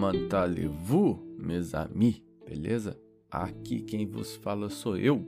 [0.00, 2.22] Comment allez-vous, mes amis?
[2.48, 2.98] Beleza?
[3.30, 5.22] Aqui quem vos fala sou eu.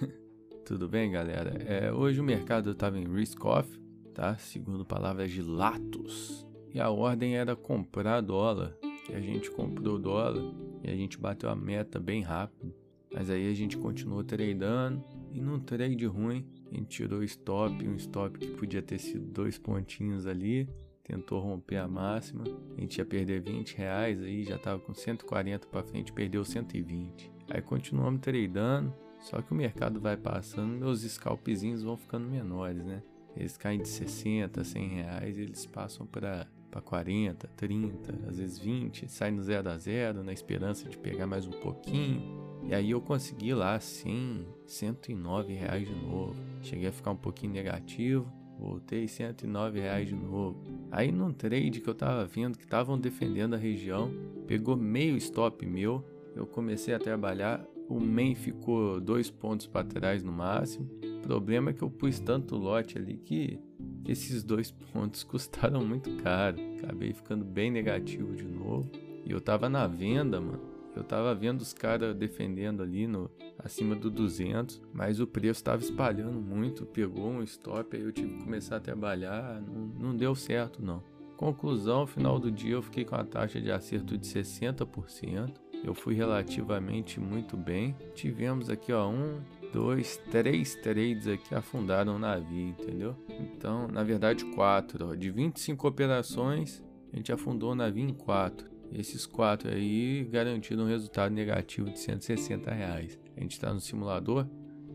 [0.64, 1.50] Tudo bem, galera?
[1.62, 3.68] É, hoje o mercado estava em risk off,
[4.14, 4.34] tá?
[4.38, 6.46] Segundo palavras de Latos.
[6.72, 8.74] E a ordem era comprar dólar.
[9.10, 12.74] E a gente comprou dólar e a gente bateu a meta bem rápido.
[13.12, 15.04] Mas aí a gente continuou tradando
[15.34, 19.58] e num trade ruim a gente tirou stop, um stop que podia ter sido dois
[19.58, 20.66] pontinhos ali
[21.08, 22.44] tentou romper a máxima.
[22.76, 27.32] A gente ia perder 20 reais, aí já tava com 140 para frente, perdeu 120.
[27.48, 33.02] Aí continuamos tradando, só que o mercado vai passando, meus scalpzinhos vão ficando menores, né?
[33.34, 39.08] Eles caem de 60, 100 reais, eles passam para para 40, 30, às vezes 20,
[39.08, 42.46] sai no 0 a 0 na esperança de pegar mais um pouquinho.
[42.64, 46.38] E aí eu consegui lá 100, 109 reais de novo.
[46.60, 50.60] Cheguei a ficar um pouquinho negativo, Voltei 109 reais de novo.
[50.90, 54.10] Aí num trade que eu tava vendo que estavam defendendo a região,
[54.46, 56.04] pegou meio stop meu.
[56.34, 60.88] Eu comecei a trabalhar, o main ficou dois pontos para trás no máximo.
[61.18, 63.60] O problema é que eu pus tanto lote ali que,
[64.06, 66.58] esses dois pontos custaram muito caro.
[66.78, 68.90] Acabei ficando bem negativo de novo.
[69.24, 70.77] E eu tava na venda, mano.
[70.98, 75.80] Eu tava vendo os caras defendendo ali no acima do 200, mas o preço estava
[75.80, 80.34] espalhando muito, pegou um stop, aí eu tive que começar a trabalhar, não, não deu
[80.34, 81.02] certo não.
[81.36, 85.52] Conclusão, final do dia eu fiquei com a taxa de acerto de 60%.
[85.84, 87.94] Eu fui relativamente muito bem.
[88.12, 89.40] Tivemos aqui ó um,
[89.72, 93.14] dois, três trades aqui afundaram o navio, entendeu?
[93.28, 95.10] Então, na verdade, quatro.
[95.10, 95.14] Ó.
[95.14, 96.82] De 25 operações,
[97.12, 98.68] a gente afundou o navio em quatro.
[98.92, 103.18] Esses quatro aí garantiram um resultado negativo de 160 reais.
[103.36, 104.46] A gente está no simulador.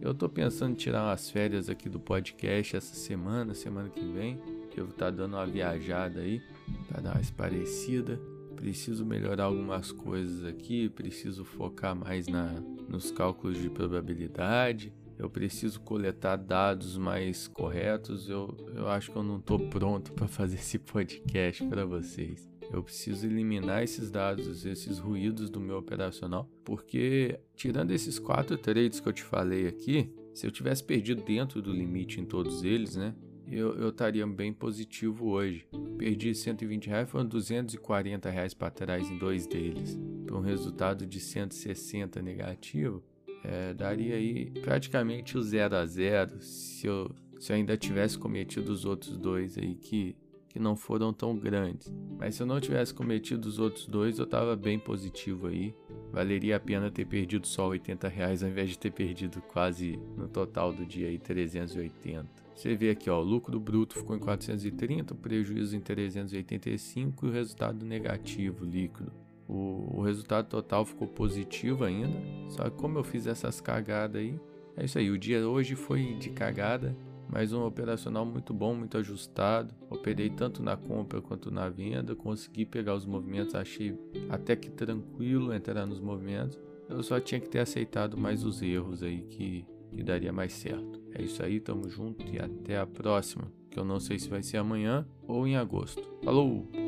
[0.00, 4.40] Eu estou pensando em tirar umas férias aqui do podcast essa semana, semana que vem.
[4.76, 6.42] Eu vou estar tá dando uma viajada aí
[6.88, 8.18] para dar uma esparecida.
[8.56, 12.52] Preciso melhorar algumas coisas aqui, preciso focar mais na,
[12.88, 14.92] nos cálculos de probabilidade.
[15.18, 18.28] Eu preciso coletar dados mais corretos.
[18.28, 22.51] Eu, eu acho que eu não estou pronto para fazer esse podcast para vocês.
[22.72, 28.98] Eu preciso eliminar esses dados, esses ruídos do meu operacional, porque tirando esses quatro trades
[28.98, 32.96] que eu te falei aqui, se eu tivesse perdido dentro do limite em todos eles,
[32.96, 33.14] né?
[33.50, 35.66] Eu, estaria bem positivo hoje.
[35.98, 39.98] Perdi 120 reais, foram 240 reais para trás em dois deles.
[40.24, 43.02] Para um resultado de 160 negativo,
[43.44, 48.72] é, daria aí praticamente o 0 a 0 se eu, se eu ainda tivesse cometido
[48.72, 50.16] os outros dois aí que
[50.52, 51.90] que não foram tão grandes.
[52.18, 55.74] Mas se eu não tivesse cometido os outros dois, eu estava bem positivo aí.
[56.12, 60.28] Valeria a pena ter perdido só 80 reais ao invés de ter perdido quase no
[60.28, 62.28] total do dia aí 380.
[62.54, 67.28] Você vê aqui, ó, o lucro bruto ficou em 430, o prejuízo em 385 e
[67.30, 69.10] o resultado negativo líquido.
[69.48, 72.20] O, o resultado total ficou positivo ainda,
[72.50, 74.38] só que como eu fiz essas cagadas aí,
[74.76, 75.10] é isso aí.
[75.10, 76.94] O dia hoje foi de cagada
[77.32, 79.74] mas um operacional muito bom, muito ajustado.
[79.88, 83.98] Operei tanto na compra quanto na venda, consegui pegar os movimentos, achei
[84.28, 86.60] até que tranquilo entrar nos movimentos.
[86.90, 91.00] Eu só tinha que ter aceitado mais os erros aí que, que daria mais certo.
[91.14, 94.42] É isso aí, tamo junto e até a próxima, que eu não sei se vai
[94.42, 96.02] ser amanhã ou em agosto.
[96.22, 96.81] Falou!